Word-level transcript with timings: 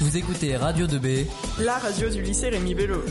Vous 0.00 0.16
écoutez 0.16 0.56
Radio 0.56 0.86
2B, 0.86 1.26
la 1.58 1.78
radio 1.78 2.08
du 2.08 2.22
lycée 2.22 2.48
Rémi 2.48 2.74
Bello. 2.74 3.02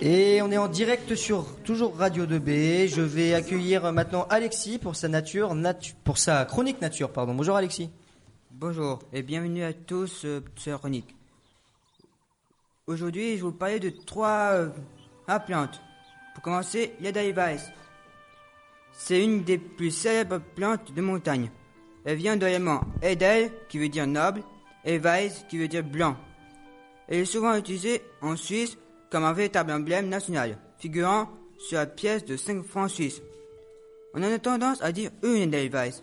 Et 0.00 0.40
on 0.42 0.50
est 0.50 0.56
en 0.56 0.68
direct 0.68 1.14
sur 1.14 1.44
toujours 1.62 1.94
Radio 1.96 2.24
2B. 2.26 2.88
Je 2.88 3.02
vais 3.02 3.34
accueillir 3.34 3.92
maintenant 3.92 4.26
Alexis 4.30 4.78
pour 4.78 4.96
sa 4.96 5.08
nature, 5.08 5.54
natu- 5.54 5.94
pour 6.04 6.16
sa 6.16 6.44
chronique 6.46 6.80
nature, 6.80 7.10
pardon. 7.12 7.34
Bonjour 7.34 7.56
Alexis. 7.56 7.90
Bonjour 8.50 9.00
et 9.12 9.22
bienvenue 9.22 9.62
à 9.62 9.72
tous 9.74 10.24
euh, 10.24 10.40
sur 10.56 10.78
Chronique. 10.78 11.14
Aujourd'hui, 12.86 13.32
je 13.32 13.34
vais 13.36 13.40
vous 13.42 13.52
parler 13.52 13.78
de 13.78 13.90
trois 13.90 14.52
euh, 14.52 14.68
plantes. 15.46 15.80
Pour 16.34 16.42
commencer, 16.42 16.94
l'Edelweiss. 17.00 17.70
C'est 18.92 19.22
une 19.22 19.44
des 19.44 19.58
plus 19.58 19.90
célèbres 19.90 20.40
plantes 20.54 20.92
de 20.92 21.00
montagne. 21.00 21.50
Elle 22.04 22.16
vient 22.16 22.36
de 22.36 22.46
Edel, 23.02 23.50
qui 23.68 23.78
veut 23.78 23.88
dire 23.88 24.06
noble, 24.06 24.42
et 24.84 24.98
Weiss, 24.98 25.44
qui 25.48 25.58
veut 25.58 25.68
dire 25.68 25.84
blanc. 25.84 26.16
Elle 27.08 27.20
est 27.20 27.24
souvent 27.24 27.56
utilisée 27.56 28.02
en 28.22 28.36
Suisse 28.36 28.78
comme 29.10 29.24
un 29.24 29.32
véritable 29.32 29.72
emblème 29.72 30.08
national, 30.08 30.56
figurant 30.78 31.28
sur 31.58 31.78
la 31.78 31.86
pièce 31.86 32.24
de 32.24 32.36
5 32.36 32.64
francs 32.64 32.90
suisses. 32.90 33.20
On 34.14 34.22
a 34.22 34.38
tendance 34.38 34.82
à 34.82 34.92
dire 34.92 35.10
une 35.22 35.52
Edelweiss, 35.54 36.02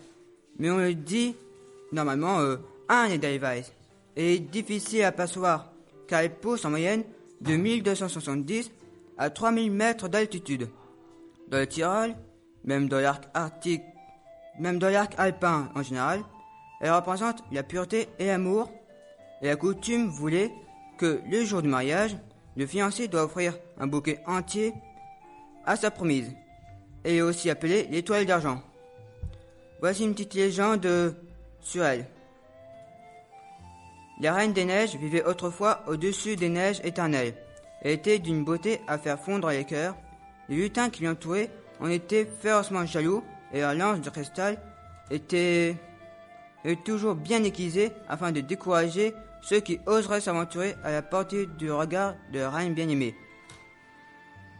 mais 0.58 0.70
on 0.70 0.78
le 0.78 0.94
dit 0.94 1.34
normalement 1.92 2.40
euh, 2.40 2.56
un 2.88 3.06
Edelweiss. 3.06 3.72
Et 4.16 4.34
est 4.34 4.38
difficile 4.38 5.04
à 5.04 5.12
percevoir, 5.12 5.72
car 6.06 6.20
elle 6.20 6.34
pousse 6.34 6.64
en 6.64 6.70
moyenne 6.70 7.04
de 7.40 7.54
1270 7.54 8.70
à 9.18 9.30
3000 9.30 9.70
mètres 9.70 10.08
d'altitude. 10.08 10.68
Dans 11.48 11.58
le 11.58 11.66
Tyrol, 11.66 12.14
même 12.64 12.88
dans 12.88 13.00
l'arc 13.00 13.24
arctique, 13.34 13.82
même 14.58 14.78
dans 14.78 14.88
l'arc 14.88 15.14
alpin 15.18 15.70
en 15.74 15.82
général, 15.82 16.20
elle 16.80 16.92
représente 16.92 17.42
la 17.50 17.62
pureté 17.62 18.08
et 18.18 18.26
l'amour. 18.26 18.70
Et 19.42 19.46
la 19.46 19.56
coutume 19.56 20.08
voulait 20.08 20.52
que 20.98 21.20
le 21.28 21.44
jour 21.44 21.62
du 21.62 21.68
mariage, 21.68 22.16
le 22.56 22.66
fiancé 22.66 23.08
doit 23.08 23.24
offrir 23.24 23.56
un 23.78 23.86
bouquet 23.86 24.20
entier 24.26 24.74
à 25.64 25.76
sa 25.76 25.90
promise. 25.90 26.34
Elle 27.04 27.14
est 27.14 27.22
aussi 27.22 27.50
appelée 27.50 27.86
l'étoile 27.90 28.26
d'argent. 28.26 28.62
Voici 29.80 30.04
une 30.04 30.12
petite 30.12 30.34
légende 30.34 31.14
sur 31.60 31.84
elle. 31.84 32.06
La 34.20 34.34
reine 34.34 34.52
des 34.52 34.64
neiges 34.64 34.96
vivait 34.96 35.24
autrefois 35.24 35.84
au-dessus 35.86 36.34
des 36.34 36.48
neiges 36.48 36.80
éternelles. 36.82 37.34
Était 37.82 38.18
d'une 38.18 38.44
beauté 38.44 38.80
à 38.88 38.98
faire 38.98 39.20
fondre 39.20 39.48
les 39.50 39.64
cœurs. 39.64 39.96
Les 40.48 40.56
lutins 40.56 40.90
qui 40.90 41.04
l'entouraient 41.04 41.50
en 41.80 41.88
étaient 41.88 42.28
férocement 42.40 42.84
jaloux 42.86 43.22
et 43.52 43.60
leur 43.60 43.74
lance 43.74 44.00
de 44.00 44.10
cristal 44.10 44.58
était, 45.10 45.76
toujours 46.84 47.14
bien 47.14 47.42
aiguisée 47.44 47.92
afin 48.08 48.32
de 48.32 48.40
décourager 48.40 49.14
ceux 49.42 49.60
qui 49.60 49.78
oseraient 49.86 50.20
s'aventurer 50.20 50.74
à 50.84 50.90
la 50.90 51.02
portée 51.02 51.46
du 51.46 51.70
regard 51.70 52.14
de 52.32 52.40
la 52.40 52.50
reine 52.50 52.74
bien-aimée. 52.74 53.14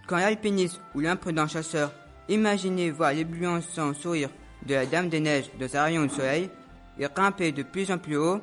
Quand 0.07 0.17
l'alpiniste 0.17 0.81
ou 0.95 1.01
l'imprudent 1.01 1.49
chasseur 1.49 1.93
imaginait 2.29 2.91
voir 2.91 3.13
l'éblouissant 3.13 3.93
sourire 3.95 4.31
de 4.65 4.75
la 4.75 4.87
Dame 4.87 5.09
des 5.09 5.21
Neiges 5.21 5.51
de 5.59 5.67
sa 5.67 5.85
rayon 5.85 6.07
de 6.07 6.11
soleil, 6.11 6.51
il 6.99 7.09
grimpait 7.09 7.53
de 7.53 7.63
plus 7.63 7.91
en 7.91 7.99
plus 7.99 8.17
haut, 8.17 8.41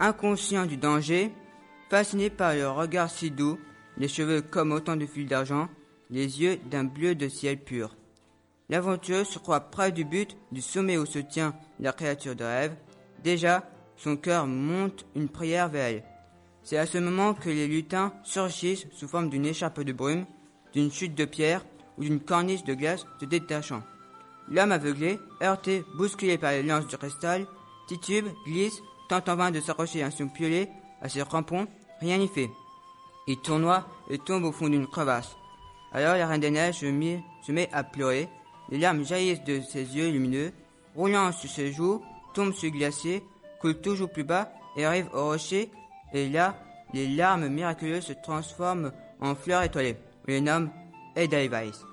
inconscient 0.00 0.66
du 0.66 0.76
danger, 0.76 1.32
fasciné 1.90 2.30
par 2.30 2.54
le 2.54 2.68
regard 2.68 3.10
si 3.10 3.30
doux, 3.30 3.58
les 3.98 4.08
cheveux 4.08 4.40
comme 4.40 4.72
autant 4.72 4.96
de 4.96 5.06
fils 5.06 5.26
d'argent, 5.26 5.68
les 6.10 6.40
yeux 6.40 6.58
d'un 6.70 6.84
bleu 6.84 7.14
de 7.14 7.28
ciel 7.28 7.58
pur. 7.58 7.96
L'aventureux 8.70 9.24
se 9.24 9.38
croit 9.38 9.60
près 9.60 9.92
du 9.92 10.04
but, 10.04 10.36
du 10.52 10.60
sommet 10.60 10.98
où 10.98 11.06
se 11.06 11.18
tient 11.18 11.54
la 11.80 11.92
créature 11.92 12.36
de 12.36 12.44
rêve. 12.44 12.76
Déjà, 13.24 13.68
son 13.96 14.16
cœur 14.16 14.46
monte 14.46 15.06
une 15.16 15.28
prière 15.28 15.68
vers 15.68 15.86
elle. 15.86 16.04
C'est 16.62 16.76
à 16.76 16.86
ce 16.86 16.98
moment 16.98 17.34
que 17.34 17.48
les 17.48 17.66
lutins 17.66 18.12
surgissent 18.24 18.86
sous 18.92 19.08
forme 19.08 19.30
d'une 19.30 19.46
écharpe 19.46 19.80
de 19.80 19.92
brume, 19.92 20.26
d'une 20.72 20.92
chute 20.92 21.14
de 21.14 21.24
pierre 21.24 21.64
ou 21.96 22.02
d'une 22.02 22.20
corniche 22.20 22.64
de 22.64 22.74
glace 22.74 23.06
se 23.20 23.24
détachant. 23.24 23.82
L'homme 24.50 24.72
aveuglé, 24.72 25.18
heurté, 25.42 25.84
bousculé 25.96 26.38
par 26.38 26.52
les 26.52 26.62
lances 26.62 26.86
du 26.86 26.96
cristal, 26.96 27.46
titube, 27.86 28.26
glisse, 28.46 28.82
tente 29.08 29.28
en 29.28 29.36
vain 29.36 29.50
de 29.50 29.60
s'accrocher 29.60 30.02
à 30.02 30.10
son 30.10 30.28
piolet, 30.28 30.68
à 31.00 31.08
ses 31.08 31.20
crampons, 31.20 31.66
rien 32.00 32.18
n'y 32.18 32.28
fait. 32.28 32.50
Il 33.28 33.36
tournoie 33.36 33.86
et 34.08 34.16
tombe 34.16 34.44
au 34.44 34.52
fond 34.52 34.70
d'une 34.70 34.86
crevasse. 34.86 35.36
Alors 35.92 36.16
la 36.16 36.26
reine 36.26 36.40
des 36.40 36.50
neiges 36.50 36.80
se 36.80 36.86
met, 37.52 37.68
à 37.72 37.84
pleurer, 37.84 38.26
les 38.70 38.78
larmes 38.78 39.04
jaillissent 39.04 39.44
de 39.44 39.60
ses 39.60 39.96
yeux 39.96 40.10
lumineux, 40.10 40.50
roulant 40.96 41.30
sur 41.32 41.50
ses 41.50 41.70
joues, 41.70 42.02
tombe 42.32 42.54
sur 42.54 42.72
le 42.72 42.78
glacier, 42.78 43.22
coule 43.60 43.80
toujours 43.82 44.10
plus 44.10 44.24
bas 44.24 44.50
et 44.76 44.86
arrive 44.86 45.10
au 45.12 45.26
rocher, 45.26 45.70
et 46.14 46.30
là, 46.30 46.56
les 46.94 47.06
larmes 47.06 47.48
miraculeuses 47.48 48.06
se 48.06 48.12
transforment 48.14 48.92
en 49.20 49.34
fleurs 49.34 49.62
étoilées. 49.62 49.96
On 50.26 50.30
les 50.30 50.40
nomme 50.40 50.70
Edelweiss. 51.14 51.84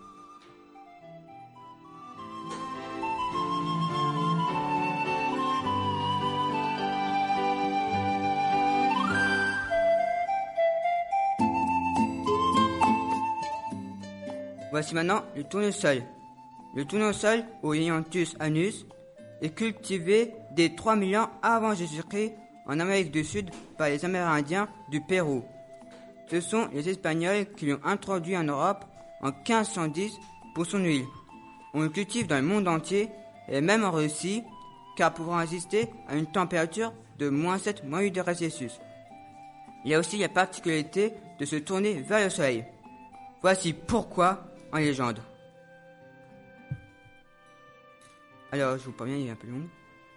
Voici 14.71 14.95
maintenant 14.95 15.23
le 15.35 15.43
tournesol. 15.43 16.03
Le 16.75 16.85
tournesol, 16.85 17.43
ou 17.63 17.73
Ianthus 17.73 18.35
anus, 18.39 18.85
est 19.41 19.55
cultivé 19.55 20.33
dès 20.51 20.75
3000 20.75 21.17
ans 21.17 21.29
avant 21.41 21.73
Jésus-Christ 21.73 22.33
en 22.65 22.79
Amérique 22.79 23.11
du 23.11 23.23
Sud 23.23 23.49
par 23.77 23.89
les 23.89 24.03
Amérindiens 24.03 24.67
du 24.89 25.01
Pérou. 25.01 25.43
Ce 26.29 26.41
sont 26.41 26.67
les 26.73 26.89
Espagnols 26.89 27.45
qui 27.55 27.67
l'ont 27.67 27.79
introduit 27.83 28.35
en 28.35 28.43
Europe 28.43 28.85
en 29.21 29.27
1510 29.27 30.13
pour 30.53 30.65
son 30.65 30.79
huile. 30.79 31.05
On 31.73 31.81
le 31.81 31.89
cultive 31.89 32.27
dans 32.27 32.37
le 32.37 32.41
monde 32.41 32.67
entier 32.67 33.09
et 33.47 33.61
même 33.61 33.83
en 33.83 33.91
Russie, 33.91 34.43
car 34.97 35.13
pouvant 35.13 35.37
résister 35.37 35.89
à 36.07 36.15
une 36.15 36.25
température 36.25 36.93
de 37.19 37.29
moins 37.29 37.57
7, 37.57 37.83
moins 37.85 38.01
8 38.01 38.11
degrés 38.11 38.35
Celsius. 38.35 38.79
Il 39.83 39.91
y 39.91 39.93
a 39.93 39.99
aussi 39.99 40.17
la 40.17 40.29
particularité 40.29 41.13
de 41.39 41.45
se 41.45 41.57
tourner 41.57 42.01
vers 42.01 42.23
le 42.23 42.29
soleil. 42.29 42.65
Voici 43.41 43.73
pourquoi 43.73 44.47
Alors, 48.51 48.77
je 48.77 48.85
vous 48.85 48.91
préviens, 48.91 49.17
il 49.17 49.27
est 49.27 49.31
un 49.31 49.35
peu 49.35 49.47
long. 49.47 49.67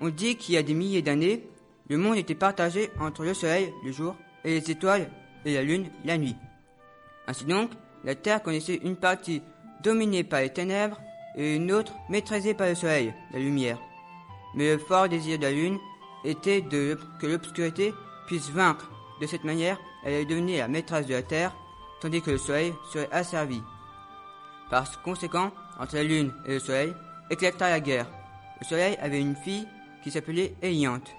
On 0.01 0.09
dit 0.09 0.37
qu'il 0.37 0.55
y 0.55 0.59
a 0.59 0.63
des 0.63 0.75
milliers 0.75 1.03
d'années, 1.03 1.45
le 1.89 1.97
monde 1.97 2.17
était 2.17 2.35
partagé 2.35 2.91
entre 3.01 3.25
le 3.25 3.35
soleil, 3.35 3.73
le 3.85 3.93
jour, 3.93 4.17
et 4.45 4.61
les 4.61 4.71
étoiles 4.71 5.11
et 5.45 5.55
la 5.55 5.63
lune, 5.63 5.91
la 6.05 6.19
nuit. 6.19 6.37
Ainsi 7.27 7.45
donc, 7.45 7.71
la 8.05 8.15
Terre 8.15 8.43
connaissait 8.43 8.81
une 8.83 8.97
partie 8.97 9.43
dominée 9.83 10.25
par 10.25 10.41
les 10.41 10.53
ténèbres 10.53 11.01
et 11.37 11.57
une 11.57 11.73
autre 11.73 11.95
maîtrisée 12.09 12.55
par 12.55 12.69
le 12.69 12.75
soleil, 12.75 13.15
la 13.33 13.39
lumière. 13.39 13.79
Mais 14.55 14.73
le 14.73 14.79
fort 14.79 15.09
désir 15.09 15.39
de 15.39 15.45
la 15.45 15.53
lune 15.53 15.79
était 16.25 16.63
de, 16.63 16.99
que 17.21 17.27
l'obscurité 17.27 17.93
puisse 18.27 18.51
vaincre. 18.51 18.91
De 19.21 19.27
cette 19.27 19.45
manière, 19.45 19.79
elle 20.05 20.15
est 20.15 20.25
devenue 20.25 20.57
la 20.57 20.69
maîtresse 20.69 21.07
de 21.07 21.15
la 21.15 21.23
Terre, 21.23 21.55
tandis 22.01 22.23
que 22.23 22.31
le 22.31 22.39
soleil 22.39 22.75
serait 22.93 23.09
asservi. 23.13 23.63
Par 24.71 25.03
conséquent, 25.03 25.51
entre 25.79 25.97
la 25.97 26.05
lune 26.05 26.33
et 26.47 26.55
le 26.55 26.61
soleil, 26.61 26.95
éclata 27.31 27.71
la 27.71 27.81
guerre. 27.81 28.07
Le 28.61 28.67
soleil 28.67 28.97
avait 29.01 29.21
une 29.21 29.37
fille 29.37 29.67
qui 30.03 30.11
s'appelait 30.11 30.55
Eliante. 30.63 31.11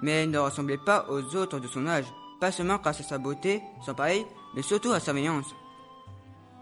Mais 0.00 0.22
elle 0.22 0.30
ne 0.30 0.38
ressemblait 0.38 0.78
pas 0.78 1.06
aux 1.08 1.36
autres 1.36 1.60
de 1.60 1.66
son 1.66 1.86
âge, 1.86 2.06
pas 2.40 2.52
seulement 2.52 2.76
grâce 2.76 3.00
à 3.00 3.04
sa 3.04 3.18
beauté, 3.18 3.62
sans 3.84 3.94
pareil, 3.94 4.24
mais 4.54 4.62
surtout 4.62 4.92
à 4.92 5.00
sa 5.00 5.12
vaillance. 5.12 5.54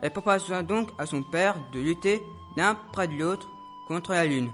Elle 0.00 0.10
proposa 0.10 0.62
donc 0.62 0.90
à 0.98 1.06
son 1.06 1.22
père 1.22 1.56
de 1.72 1.80
lutter 1.80 2.20
l'un 2.56 2.74
près 2.92 3.08
de 3.08 3.14
l'autre 3.14 3.48
contre 3.88 4.12
la 4.12 4.26
lune. 4.26 4.50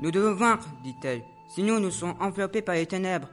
Nous 0.00 0.10
devons 0.10 0.34
vaincre, 0.34 0.66
dit-elle, 0.82 1.22
sinon 1.48 1.78
nous 1.78 1.90
serons 1.90 2.16
enveloppés 2.20 2.62
par 2.62 2.74
les 2.74 2.86
ténèbres. 2.86 3.28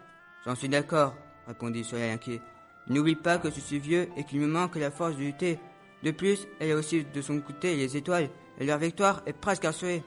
J'en 0.46 0.56
suis 0.56 0.70
d'accord, 0.70 1.14
répondit 1.48 1.80
le 1.80 1.86
soleil 1.86 2.12
inquiet. 2.12 2.42
N'oublie 2.88 3.16
pas 3.16 3.38
que 3.38 3.50
je 3.50 3.60
suis 3.60 3.80
vieux 3.80 4.10
et 4.18 4.24
qu'il 4.24 4.40
me 4.40 4.48
manque 4.48 4.76
la 4.76 4.92
force 4.92 5.16
de 5.16 5.22
lutter. 5.22 5.60
De 6.04 6.12
plus, 6.12 6.48
elle 6.60 6.72
a 6.72 6.76
aussi 6.76 7.04
de 7.04 7.22
son 7.22 7.40
côté 7.42 7.76
les 7.76 7.98
étoiles, 7.98 8.30
et 8.60 8.66
leur 8.66 8.78
victoire 8.78 9.22
est 9.26 9.34
presque 9.34 9.66
assurée. 9.66 10.04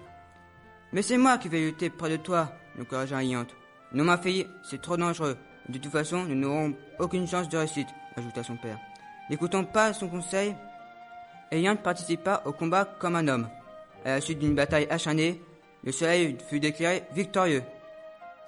Mais 0.93 1.03
c'est 1.03 1.19
moi 1.19 1.39
qui 1.39 1.49
vais 1.49 1.61
lutter 1.61 1.91
près 1.91 2.11
de 2.11 2.17
toi, 2.17 2.53
l'encouragea 2.79 3.23
Iante. 3.23 3.55
Non, 3.93 4.05
ma 4.05 4.19
fille, 4.19 4.47
c'est 4.63 4.81
trop 4.81 4.97
dangereux. 4.97 5.37
De 5.69 5.79
toute 5.79 5.93
façon, 5.93 6.25
nous 6.25 6.35
n'aurons 6.35 6.75
aucune 6.99 7.27
chance 7.27 7.49
de 7.49 7.59
réussite, 7.59 7.89
ajouta 8.17 8.43
son 8.43 8.57
père. 8.57 8.79
N'écoutant 9.31 9.65
pas 9.65 9.93
son 9.93 10.09
conseil, 10.09 10.55
Iante 11.53 11.83
participa 11.83 12.43
au 12.47 12.53
combat 12.53 12.85
comme 12.99 13.17
un 13.17 13.29
homme. 13.29 13.49
À 14.05 14.11
la 14.11 14.21
suite 14.21 14.39
d'une 14.39 14.55
bataille 14.55 14.87
acharnée, 14.91 15.41
le 15.85 15.93
soleil 15.93 16.37
fut 16.49 16.61
déclaré 16.61 17.05
victorieux. 17.15 17.63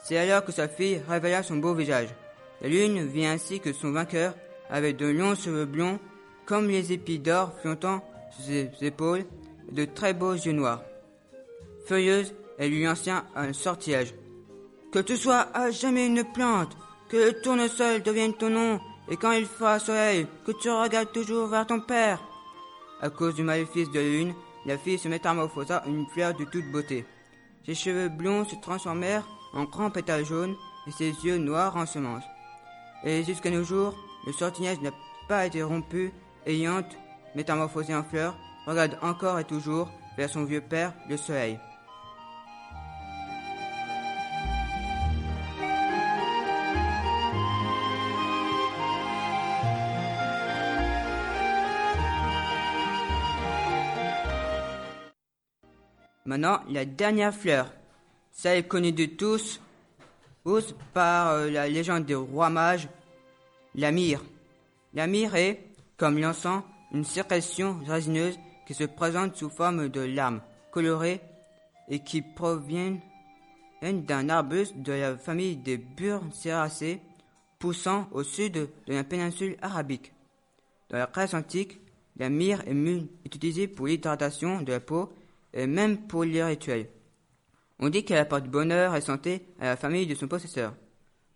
C'est 0.03 0.19
alors 0.19 0.45
que 0.45 0.53
sa 0.53 0.69
fille 0.69 1.01
révéla 1.09 1.43
son 1.43 1.57
beau 1.57 1.75
visage. 1.75 2.09
La 2.61 2.69
lune 2.69 3.07
vit 3.07 3.27
ainsi 3.27 3.61
que 3.61 3.73
son 3.73 3.93
vainqueur 3.93 4.35
avait 4.71 4.93
de 4.93 5.07
longs 5.07 5.35
cheveux 5.35 5.67
blonds 5.67 5.99
comme 6.47 6.69
les 6.69 6.93
épis 6.93 7.19
d'or 7.19 7.53
flottant 7.61 8.03
sur 8.31 8.45
ses 8.45 8.71
épaules, 8.83 9.25
de 9.71 9.85
très 9.85 10.15
beaux 10.15 10.35
yeux 10.35 10.53
noirs. 10.53 10.83
Furieuse, 11.87 12.35
elle 12.59 12.71
lui 12.71 12.85
lança 12.85 13.25
un 13.35 13.53
sortilège. 13.53 14.15
Que 14.93 14.99
tu 15.01 15.17
sois 15.17 15.49
à 15.55 15.71
jamais 15.71 16.07
une 16.07 16.25
plante, 16.25 16.77
que 17.09 17.17
le 17.17 17.41
tournesol 17.41 18.03
devienne 18.03 18.35
ton 18.35 18.51
nom, 18.51 18.81
et 19.11 19.17
quand 19.17 19.33
il 19.33 19.47
fera 19.47 19.79
soleil, 19.79 20.27
que 20.47 20.53
tu 20.53 20.71
regardes 20.71 21.13
toujours 21.13 21.49
vers 21.49 21.67
ton 21.67 21.81
père. 21.81 22.23
À 23.01 23.11
cause 23.11 23.35
du 23.35 23.43
maléfice 23.43 23.91
de 23.91 24.01
lune, 24.01 24.35
la 24.67 24.79
fille 24.79 24.99
se 24.99 25.09
métamorphosa 25.09 25.83
en 25.87 25.91
une 25.91 26.07
fleur 26.07 26.35
de 26.35 26.45
toute 26.45 26.71
beauté. 26.71 27.05
Ses 27.67 27.75
cheveux 27.75 28.09
blonds 28.09 28.45
se 28.45 28.55
transformèrent 28.63 29.27
en 29.53 29.65
grands 29.65 29.91
pétales 29.91 30.25
jaunes 30.25 30.55
et 30.87 30.93
ses 30.93 31.11
yeux 31.25 31.39
noirs 31.39 31.77
en 31.77 31.87
semences. 31.87 32.25
Et 33.05 33.25
jusqu'à 33.25 33.51
nos 33.51 33.65
jours, 33.65 33.95
le 34.27 34.33
sortilège 34.33 34.81
n'a 34.81 34.93
pas 35.29 35.47
été 35.47 35.63
rompu 35.63 36.13
et 36.47 36.59
Yant, 36.59 36.89
métamorphosé 37.35 37.95
en 37.95 38.03
fleur, 38.03 38.37
regarde 38.67 38.99
encore 39.03 39.39
et 39.39 39.45
toujours 39.45 39.91
vers 40.17 40.29
son 40.29 40.45
vieux 40.45 40.61
père, 40.61 40.93
le 41.09 41.17
soleil. 41.17 41.59
Maintenant, 56.27 56.61
la 56.71 56.87
dernière 56.87 57.35
fleur, 57.35 57.71
celle 58.33 58.67
connue 58.67 58.93
de 58.93 59.05
tous, 59.05 59.61
tous 60.43 60.75
par 60.95 61.31
euh, 61.31 61.51
la 61.51 61.69
légende 61.69 62.07
des 62.07 62.15
rois 62.15 62.49
mages, 62.49 62.89
la 63.75 63.93
myrrhe. 63.93 64.25
La 64.95 65.07
est, 65.07 65.74
comme 65.97 66.19
l'encens, 66.19 66.63
une 66.93 67.05
sécrétion 67.05 67.81
résineuse 67.87 68.39
qui 68.67 68.75
se 68.75 68.85
présente 68.85 69.37
sous 69.37 69.51
forme 69.51 69.89
de 69.89 70.01
larmes 70.01 70.41
colorées 70.71 71.21
et 71.89 72.01
qui 72.01 72.23
proviennent 72.23 73.01
d'un 73.83 74.29
arbuste 74.29 74.77
de 74.79 74.93
la 74.93 75.17
famille 75.17 75.57
des 75.57 75.77
Burseracées 75.77 77.01
poussant 77.59 78.09
au 78.13 78.23
sud 78.23 78.55
de 78.55 78.69
la 78.87 79.05
péninsule 79.05 79.57
arabique. 79.61 80.13
Dans 80.89 80.99
la 80.99 81.07
Grèce 81.07 81.35
antique, 81.35 81.81
la 82.17 82.29
myrrhe 82.29 82.63
est 82.67 83.35
utilisée 83.35 83.69
pour 83.69 83.87
l'hydratation 83.87 84.63
de 84.63 84.73
la 84.73 84.81
peau 84.81 85.13
et 85.53 85.67
même 85.67 86.07
pour 86.07 86.25
les 86.25 86.43
rituels. 86.43 86.89
On 87.79 87.89
dit 87.89 88.05
qu'elle 88.05 88.19
apporte 88.19 88.47
bonheur 88.47 88.95
et 88.95 89.01
santé 89.01 89.47
à 89.61 89.67
la 89.67 89.77
famille 89.77 90.07
de 90.07 90.15
son 90.15 90.29
possesseur. 90.29 90.75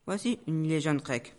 Voici 0.06 0.38
une 0.46 0.66
légende 0.66 1.02
grecque. 1.02 1.34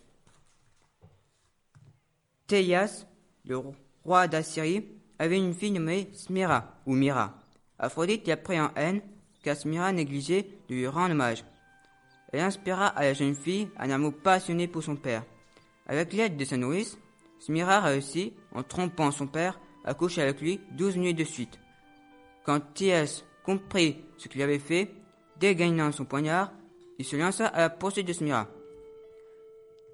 Théias, 2.47 3.05
le 3.45 3.61
roi 4.03 4.27
d'Assyrie, 4.27 4.85
avait 5.19 5.37
une 5.37 5.53
fille 5.53 5.71
nommée 5.71 6.09
Smira 6.13 6.75
ou 6.85 6.95
Mira. 6.95 7.33
Aphrodite 7.77 8.27
l'a 8.27 8.37
pris 8.37 8.59
en 8.59 8.71
haine 8.75 9.01
car 9.43 9.55
Smira 9.55 9.91
négligeait 9.91 10.47
de 10.69 10.75
lui 10.75 10.87
rendre 10.87 11.11
hommage. 11.11 11.43
Elle 12.31 12.41
inspira 12.41 12.87
à 12.87 13.03
la 13.03 13.13
jeune 13.13 13.35
fille 13.35 13.69
un 13.77 13.89
amour 13.89 14.13
passionné 14.13 14.67
pour 14.67 14.83
son 14.83 14.95
père. 14.95 15.25
Avec 15.87 16.13
l'aide 16.13 16.37
de 16.37 16.45
sa 16.45 16.57
nourrice, 16.57 16.97
Smira 17.39 17.79
réussit, 17.79 18.33
en 18.53 18.63
trompant 18.63 19.11
son 19.11 19.27
père, 19.27 19.59
à 19.85 19.93
coucher 19.93 20.21
avec 20.21 20.41
lui 20.41 20.59
douze 20.71 20.97
nuits 20.97 21.13
de 21.13 21.23
suite. 21.23 21.59
Quand 22.45 22.59
Théias 22.73 23.23
comprit 23.43 23.97
ce 24.17 24.27
qu'il 24.27 24.41
avait 24.41 24.59
fait, 24.59 24.91
dégainant 25.39 25.91
son 25.91 26.05
poignard, 26.05 26.51
il 26.99 27.05
se 27.05 27.15
lança 27.15 27.47
à 27.47 27.61
la 27.61 27.69
poursuite 27.69 28.07
de 28.07 28.13
Smira. 28.13 28.47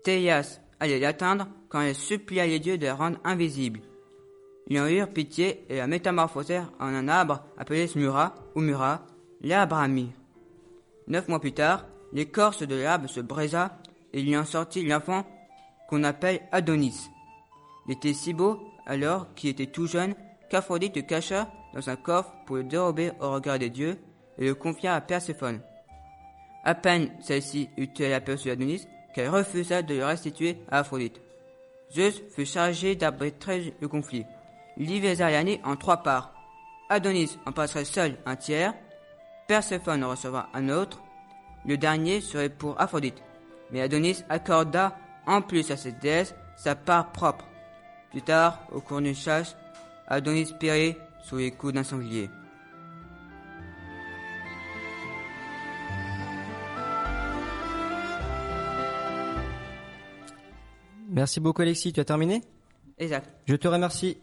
Théias 0.04 0.60
allait 0.80 1.00
l'atteindre 1.00 1.48
quand 1.76 1.82
elle 1.82 1.94
supplia 1.94 2.48
les 2.48 2.60
dieux 2.60 2.78
de 2.78 2.86
la 2.86 2.96
rendre 2.96 3.18
invisible. 3.26 3.82
Ils 4.70 4.80
en 4.80 4.88
eurent 4.88 5.10
pitié 5.10 5.66
et 5.68 5.76
la 5.76 5.88
métamorphosèrent 5.88 6.72
en 6.80 6.86
un 6.86 7.10
arbre 7.10 7.44
appelé 7.58 7.86
Smura 7.86 8.34
ou 8.56 8.62
Mura, 8.62 9.06
l'arbre 9.42 9.76
ami. 9.76 10.10
Neuf 11.10 11.28
mois 11.28 11.42
plus 11.42 11.52
tard, 11.52 11.86
l'écorce 12.14 12.66
de 12.66 12.76
l'arbre 12.76 13.10
se 13.10 13.20
brisa 13.20 13.78
et 14.14 14.22
il 14.22 14.38
en 14.38 14.46
sortit 14.46 14.86
l'enfant 14.86 15.26
qu'on 15.90 16.06
appelle 16.06 16.44
Adonis. 16.54 17.10
Il 17.88 17.96
était 17.96 18.14
si 18.14 18.34
beau 18.34 18.58
alors 18.86 19.34
qu'il 19.36 19.50
était 19.50 19.66
tout 19.66 19.88
jeune 19.88 20.16
qu'Aphrodite 20.50 20.96
le 20.96 21.02
cacha 21.02 21.52
dans 21.74 21.90
un 21.90 21.98
coffre 21.98 22.32
pour 22.46 22.56
le 22.56 22.64
dérober 22.64 23.12
au 23.20 23.32
regard 23.32 23.60
des 23.60 23.70
dieux 23.70 23.98
et 24.38 24.46
le 24.46 24.56
confia 24.56 24.96
à 24.96 25.02
Perséphone. 25.02 25.60
À 26.64 26.74
peine 26.74 27.12
celle-ci 27.20 27.68
eut-elle 27.76 28.14
aperçu 28.14 28.50
Adonis 28.50 28.88
qu'elle 29.14 29.28
refusa 29.28 29.82
de 29.82 29.96
le 29.96 30.06
restituer 30.06 30.60
à 30.72 30.80
Aphrodite. 30.80 31.25
Zeus 31.94 32.22
fut 32.34 32.46
chargé 32.46 32.96
d'arbitrer 32.96 33.74
le 33.80 33.88
conflit. 33.88 34.26
Il 34.78 34.88
divisa 34.88 35.30
l'année 35.30 35.62
en 35.64 35.76
trois 35.76 35.98
parts. 35.98 36.34
Adonis 36.90 37.38
en 37.46 37.52
passerait 37.52 37.86
seul 37.86 38.18
un 38.26 38.36
tiers, 38.36 38.74
Perséphone 39.48 40.04
en 40.04 40.10
recevra 40.10 40.50
un 40.54 40.70
autre, 40.70 41.02
le 41.66 41.78
dernier 41.78 42.20
serait 42.22 42.50
pour 42.50 42.80
Aphrodite. 42.82 43.24
Mais 43.72 43.82
Adonis 43.82 44.24
accorda 44.30 44.98
en 45.28 45.42
plus 45.42 45.70
à 45.72 45.78
cette 45.78 46.00
déesse 46.00 46.36
sa 46.56 46.76
part 46.76 47.12
propre. 47.12 47.46
Plus 48.12 48.22
tard, 48.22 48.62
au 48.72 48.82
cours 48.82 49.02
d'une 49.02 49.16
chasse, 49.16 49.56
Adonis 50.08 50.54
périt 50.60 50.96
sous 51.24 51.38
les 51.38 51.52
coups 51.52 51.74
d'un 51.74 51.84
sanglier. 51.84 52.30
Merci 61.16 61.40
beaucoup 61.40 61.62
Alexis, 61.62 61.94
tu 61.94 62.02
as 62.02 62.06
terminé? 62.06 62.42
Exact. 62.98 63.30
Je 63.46 63.56
te 63.56 63.70
remercie 63.70 64.14